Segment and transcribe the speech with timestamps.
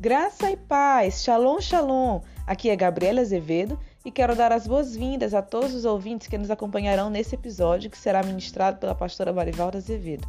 [0.00, 2.20] Graça e paz, shalom, shalom.
[2.46, 6.52] Aqui é Gabriela Azevedo e quero dar as boas-vindas a todos os ouvintes que nos
[6.52, 10.28] acompanharão nesse episódio que será ministrado pela pastora Marivalda Azevedo.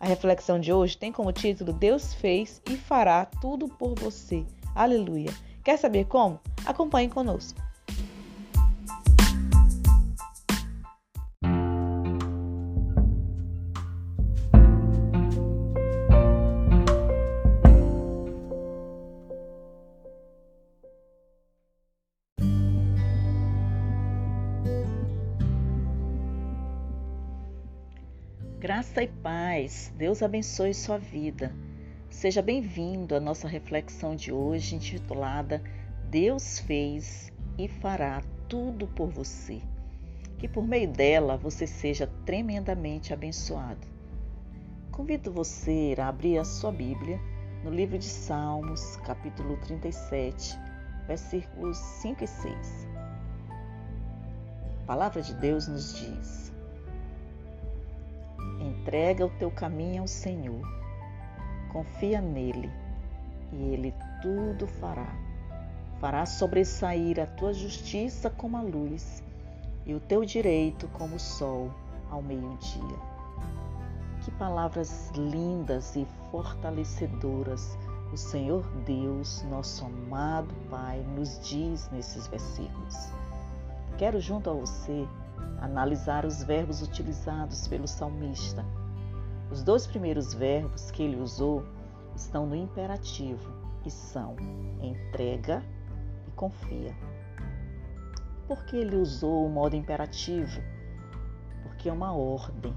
[0.00, 4.42] A reflexão de hoje tem como título Deus fez e fará tudo por você.
[4.74, 5.28] Aleluia.
[5.62, 6.40] Quer saber como?
[6.64, 7.60] Acompanhe conosco.
[28.90, 31.54] Graça e paz, Deus abençoe sua vida.
[32.08, 35.62] Seja bem-vindo à nossa reflexão de hoje intitulada
[36.10, 39.62] Deus fez e fará tudo por você.
[40.38, 43.86] Que por meio dela você seja tremendamente abençoado.
[44.90, 47.20] Convido você a abrir a sua Bíblia
[47.62, 50.58] no livro de Salmos, capítulo 37,
[51.06, 52.88] versículos 5 e 6.
[54.82, 56.50] A palavra de Deus nos diz:
[58.90, 60.66] Entrega o teu caminho ao Senhor,
[61.72, 62.68] confia nele
[63.52, 65.14] e ele tudo fará.
[66.00, 69.22] Fará sobressair a tua justiça como a luz
[69.86, 71.70] e o teu direito como o sol
[72.10, 72.98] ao meio-dia.
[74.24, 77.78] Que palavras lindas e fortalecedoras
[78.12, 83.08] o Senhor Deus, nosso amado Pai, nos diz nesses versículos.
[83.96, 85.06] Quero junto a você
[85.60, 88.64] analisar os verbos utilizados pelo salmista.
[89.50, 91.64] Os dois primeiros verbos que ele usou
[92.14, 93.52] estão no imperativo
[93.84, 94.36] e são
[94.80, 95.62] entrega
[96.26, 96.94] e confia.
[98.46, 100.60] Por que ele usou o modo imperativo?
[101.62, 102.74] Porque é uma ordem.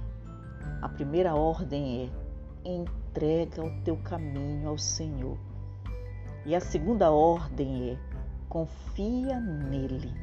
[0.81, 2.11] A primeira ordem
[2.65, 5.37] é entrega o teu caminho ao Senhor.
[6.45, 7.97] E a segunda ordem é
[8.49, 10.13] confia nele.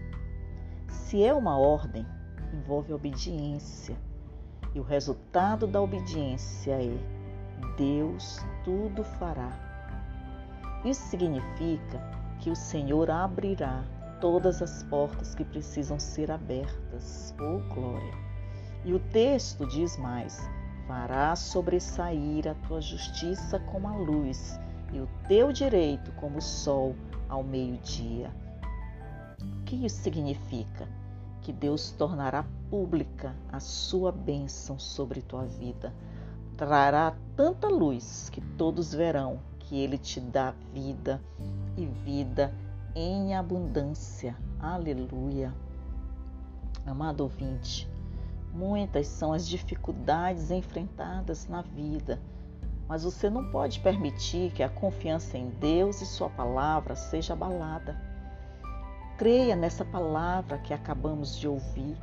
[0.88, 2.06] Se é uma ordem,
[2.52, 3.96] envolve obediência.
[4.74, 7.20] E o resultado da obediência é
[7.76, 9.50] Deus tudo fará.
[10.84, 12.00] Isso significa
[12.38, 13.84] que o Senhor abrirá
[14.20, 17.34] todas as portas que precisam ser abertas.
[17.40, 18.14] Oh glória!
[18.84, 20.48] E o texto diz mais:
[20.86, 24.58] fará sobressair a tua justiça como a luz
[24.92, 26.94] e o teu direito como o sol
[27.28, 28.30] ao meio-dia.
[29.40, 30.88] O que isso significa?
[31.50, 35.92] Que Deus tornará pública a sua bênção sobre tua vida.
[36.56, 41.20] Trará tanta luz que todos verão que Ele te dá vida
[41.76, 42.54] e vida
[42.94, 44.36] em abundância.
[44.60, 45.52] Aleluia.
[46.86, 47.90] Amado ouvinte,
[48.54, 52.20] muitas são as dificuldades enfrentadas na vida,
[52.86, 58.09] mas você não pode permitir que a confiança em Deus e Sua palavra seja abalada.
[59.20, 61.94] Creia nessa palavra que acabamos de ouvir.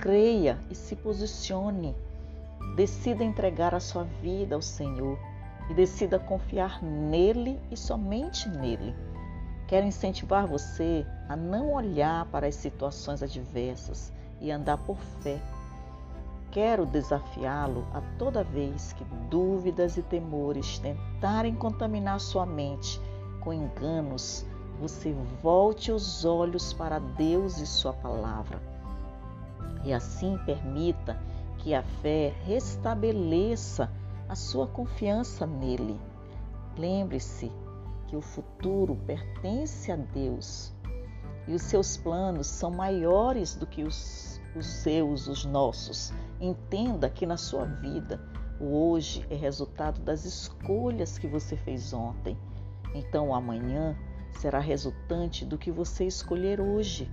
[0.00, 1.94] Creia e se posicione.
[2.74, 5.16] Decida entregar a sua vida ao Senhor
[5.70, 8.92] e decida confiar nele e somente nele.
[9.68, 15.38] Quero incentivar você a não olhar para as situações adversas e andar por fé.
[16.50, 23.00] Quero desafiá-lo a toda vez que dúvidas e temores tentarem contaminar sua mente
[23.38, 24.44] com enganos
[24.80, 28.60] você volte os olhos para Deus e Sua palavra.
[29.84, 31.20] E assim permita
[31.58, 33.90] que a fé restabeleça
[34.28, 36.00] a sua confiança nele.
[36.76, 37.52] Lembre-se
[38.06, 40.72] que o futuro pertence a Deus
[41.46, 46.12] e os seus planos são maiores do que os, os seus, os nossos.
[46.40, 48.20] Entenda que na sua vida
[48.60, 52.36] o hoje é resultado das escolhas que você fez ontem.
[52.94, 53.96] Então, o amanhã
[54.32, 57.10] será resultante do que você escolher hoje.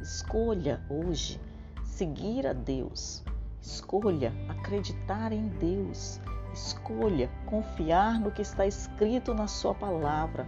[0.00, 1.40] Escolha hoje
[1.84, 3.22] seguir a Deus.
[3.62, 6.20] Escolha acreditar em Deus.
[6.52, 10.46] Escolha confiar no que está escrito na Sua palavra.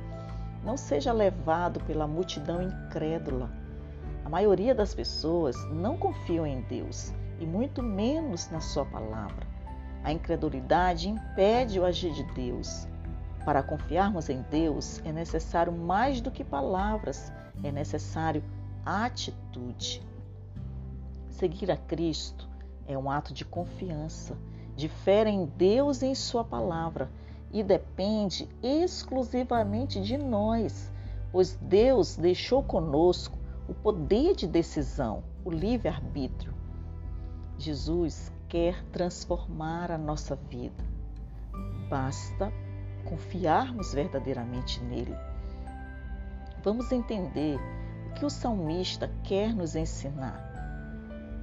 [0.64, 3.50] Não seja levado pela multidão incrédula.
[4.24, 9.46] A maioria das pessoas não confiam em Deus e muito menos na Sua palavra.
[10.02, 12.88] A incredulidade impede o agir de Deus.
[13.46, 17.32] Para confiarmos em Deus é necessário mais do que palavras,
[17.62, 18.42] é necessário
[18.84, 20.02] atitude.
[21.30, 22.48] Seguir a Cristo
[22.88, 24.36] é um ato de confiança,
[24.74, 27.08] de fé em Deus e em Sua palavra
[27.52, 30.90] e depende exclusivamente de nós,
[31.30, 33.38] pois Deus deixou conosco
[33.68, 36.52] o poder de decisão, o livre-arbítrio.
[37.56, 40.84] Jesus quer transformar a nossa vida.
[41.88, 42.52] Basta
[43.08, 45.16] confiarmos verdadeiramente nele.
[46.62, 47.58] Vamos entender
[48.10, 50.46] o que o salmista quer nos ensinar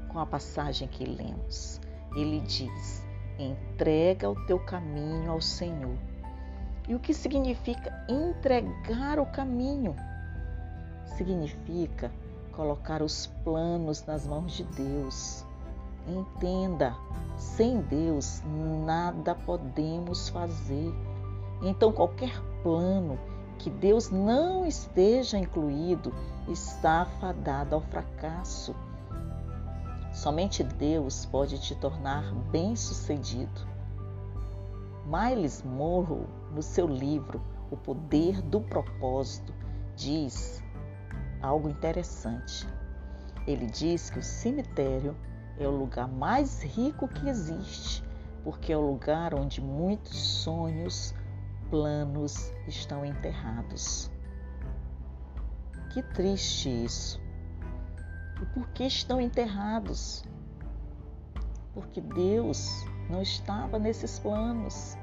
[0.10, 1.82] com a passagem que lemos.
[2.16, 3.04] Ele diz:
[3.40, 5.98] entrega o teu caminho ao Senhor.
[6.88, 9.96] E o que significa entregar o caminho?
[11.18, 12.12] Significa
[12.52, 15.46] colocar os planos nas mãos de Deus.
[16.08, 16.94] Entenda,
[17.38, 18.44] sem Deus
[18.86, 20.94] nada podemos fazer.
[21.64, 23.18] Então, qualquer plano
[23.58, 26.14] que Deus não esteja incluído
[26.50, 28.76] está fadado ao fracasso.
[30.12, 33.74] Somente Deus pode te tornar bem-sucedido.
[35.06, 39.54] Miles Monroe, no seu livro O Poder do Propósito,
[39.96, 40.62] diz
[41.42, 42.68] algo interessante.
[43.48, 45.16] Ele diz que o cemitério
[45.58, 48.04] é o lugar mais rico que existe,
[48.44, 51.14] porque é o lugar onde muitos sonhos,
[51.74, 54.12] planos estão enterrados.
[55.92, 57.20] Que triste isso.
[58.40, 60.24] E por que estão enterrados?
[61.74, 64.96] Porque Deus não estava nesses planos.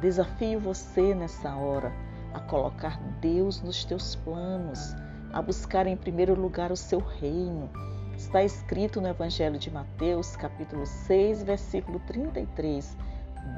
[0.00, 1.92] Desafio você nessa hora
[2.32, 4.94] a colocar Deus nos teus planos,
[5.34, 7.68] a buscar em primeiro lugar o seu reino.
[8.16, 12.96] Está escrito no Evangelho de Mateus, capítulo 6, versículo 33.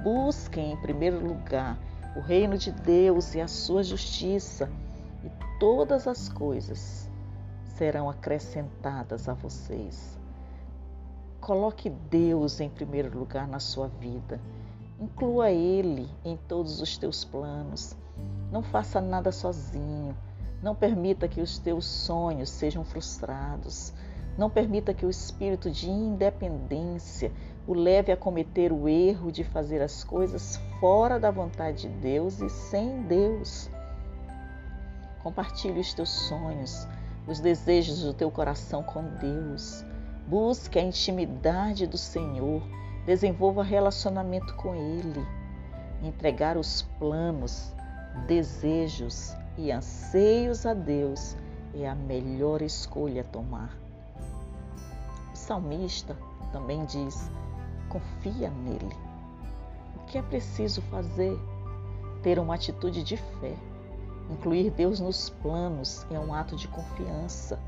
[0.02, 1.78] Busquem em primeiro lugar
[2.16, 4.70] o reino de Deus e a sua justiça,
[5.24, 7.08] e todas as coisas
[7.64, 10.18] serão acrescentadas a vocês.
[11.40, 14.40] Coloque Deus em primeiro lugar na sua vida.
[15.00, 17.96] Inclua Ele em todos os teus planos.
[18.50, 20.16] Não faça nada sozinho.
[20.60, 23.94] Não permita que os teus sonhos sejam frustrados.
[24.36, 27.32] Não permita que o espírito de independência
[27.68, 32.40] o leve a cometer o erro de fazer as coisas fora da vontade de Deus
[32.40, 33.70] e sem Deus.
[35.22, 36.88] Compartilhe os teus sonhos,
[37.26, 39.84] os desejos do teu coração com Deus.
[40.26, 42.62] Busque a intimidade do Senhor.
[43.04, 45.22] Desenvolva relacionamento com Ele.
[46.02, 47.74] Entregar os planos,
[48.26, 51.36] desejos e anseios a Deus
[51.74, 53.76] é a melhor escolha a tomar.
[55.34, 56.16] O salmista
[56.50, 57.30] também diz:
[57.88, 58.96] confia nele.
[59.96, 61.38] O que é preciso fazer?
[62.22, 63.56] Ter uma atitude de fé.
[64.30, 67.58] Incluir Deus nos planos é um ato de confiança.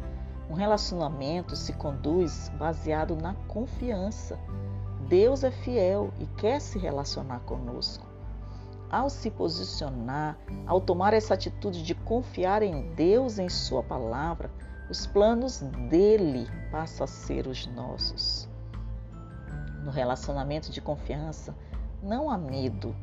[0.49, 4.39] Um relacionamento se conduz baseado na confiança.
[5.09, 8.11] Deus é fiel e quer se relacionar conosco
[8.91, 14.51] ao se posicionar, ao tomar essa atitude de confiar em Deus, em Sua palavra,
[14.91, 18.50] os planos dele passam a ser os nossos.
[19.83, 21.55] No relacionamento de confiança,
[22.03, 22.95] não há medo.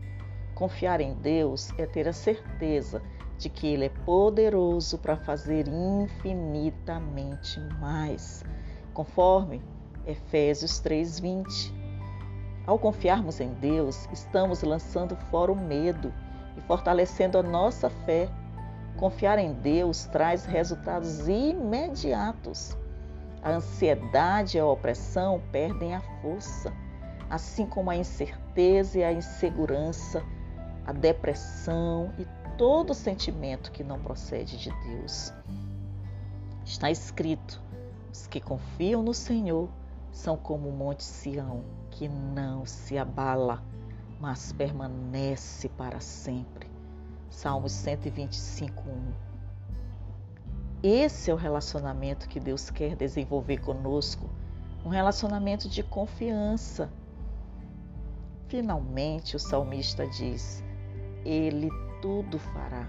[0.54, 3.02] Confiar em Deus é ter a certeza
[3.38, 8.44] de que Ele é poderoso para fazer infinitamente mais,
[8.94, 9.62] conforme
[10.06, 11.72] Efésios 3,20.
[12.66, 16.14] Ao confiarmos em Deus, estamos lançando fora o medo
[16.58, 18.30] e fortalecendo a nossa fé.
[18.98, 22.76] Confiar em Deus traz resultados imediatos.
[23.42, 26.74] A ansiedade e a opressão perdem a força,
[27.30, 30.24] assim como a incerteza e a insegurança,
[30.86, 32.26] a depressão e
[32.58, 35.34] todo sentimento que não procede de Deus.
[36.66, 37.62] Está escrito:
[38.12, 39.70] os que confiam no Senhor
[40.12, 43.64] são como o Monte Sião, que não se abala,
[44.20, 46.68] mas permanece para sempre.
[47.30, 49.37] Salmos 125, 1.
[50.84, 54.30] Esse é o relacionamento que Deus quer desenvolver conosco,
[54.86, 56.90] um relacionamento de confiança.
[58.48, 60.64] Finalmente, o salmista diz:
[61.26, 61.70] Ele
[62.02, 62.88] tudo fará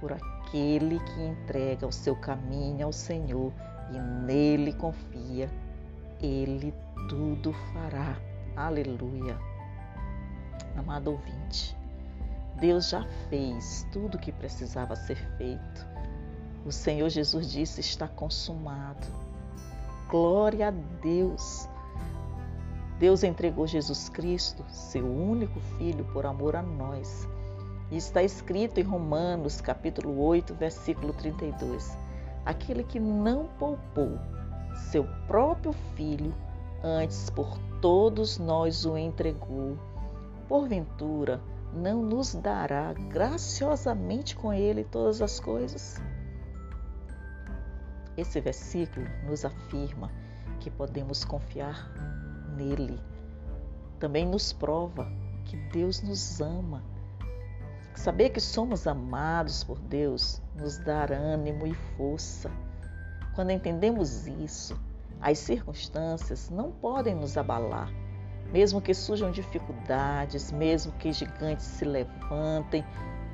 [0.00, 3.52] por aquele que entrega o seu caminho ao Senhor
[3.90, 5.50] e nele confia,
[6.20, 6.74] ele
[7.08, 8.16] tudo fará.
[8.54, 9.38] Aleluia.
[10.76, 11.76] Amado ouvinte,
[12.60, 15.97] Deus já fez tudo o que precisava ser feito.
[16.68, 19.06] O Senhor Jesus disse: está consumado.
[20.08, 21.68] Glória a Deus.
[23.00, 27.26] Deus entregou Jesus Cristo, seu único filho, por amor a nós.
[27.90, 31.96] E está escrito em Romanos, capítulo 8, versículo 32
[32.48, 34.18] aquele que não poupou
[34.90, 36.34] seu próprio filho,
[36.82, 39.76] antes por todos nós o entregou,
[40.48, 41.42] porventura
[41.74, 46.00] não nos dará graciosamente com ele todas as coisas?
[48.18, 50.10] Esse versículo nos afirma
[50.58, 51.88] que podemos confiar
[52.56, 53.00] nele.
[54.00, 55.08] Também nos prova
[55.44, 56.82] que Deus nos ama.
[57.94, 62.50] Saber que somos amados por Deus nos dá ânimo e força.
[63.36, 64.76] Quando entendemos isso,
[65.20, 67.88] as circunstâncias não podem nos abalar.
[68.52, 72.84] Mesmo que surjam dificuldades, mesmo que gigantes se levantem,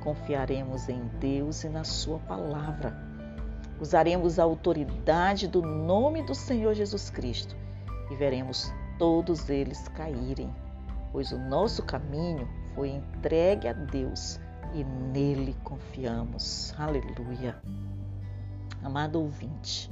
[0.03, 3.14] confiaremos em Deus e na Sua palavra.
[3.79, 7.55] Usaremos a autoridade do nome do Senhor Jesus Cristo
[8.09, 10.53] e veremos todos eles caírem,
[11.11, 14.39] pois o nosso caminho foi entregue a Deus
[14.73, 16.73] e nele confiamos.
[16.77, 17.61] Aleluia.
[18.81, 19.91] Amado ouvinte,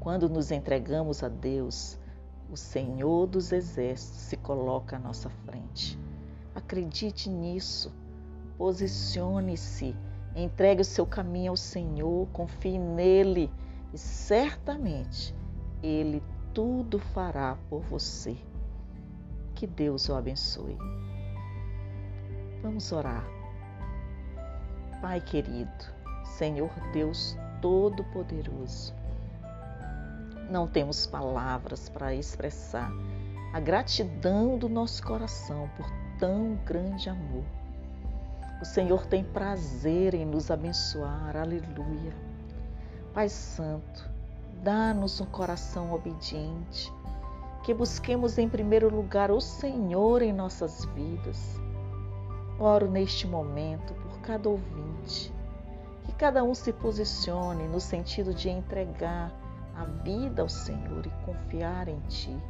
[0.00, 1.98] quando nos entregamos a Deus,
[2.50, 5.98] o Senhor dos Exércitos se coloca à nossa frente.
[6.54, 7.90] Acredite nisso.
[8.58, 9.96] Posicione-se.
[10.34, 12.26] Entregue o seu caminho ao Senhor.
[12.32, 13.50] Confie nele.
[13.92, 15.34] E certamente
[15.82, 16.22] Ele
[16.54, 18.36] tudo fará por você.
[19.54, 20.76] Que Deus o abençoe.
[22.62, 23.24] Vamos orar.
[25.00, 25.84] Pai querido,
[26.24, 28.94] Senhor Deus Todo-Poderoso,
[30.48, 32.92] não temos palavras para expressar
[33.52, 35.86] a gratidão do nosso coração por
[36.18, 37.44] tão grande amor.
[38.62, 42.14] O Senhor tem prazer em nos abençoar, aleluia.
[43.12, 44.08] Pai Santo,
[44.62, 46.92] dá-nos um coração obediente,
[47.64, 51.60] que busquemos em primeiro lugar o Senhor em nossas vidas.
[52.56, 55.34] Oro neste momento por cada ouvinte,
[56.04, 59.34] que cada um se posicione no sentido de entregar
[59.74, 62.40] a vida ao Senhor e confiar em Ti.